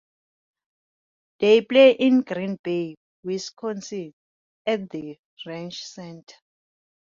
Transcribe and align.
They 1.37 1.61
play 1.61 1.91
in 1.91 2.21
Green 2.21 2.57
Bay, 2.63 2.95
Wisconsin, 3.23 4.15
at 4.65 4.89
the 4.89 5.19
Resch 5.45 5.75
Center. 5.83 6.37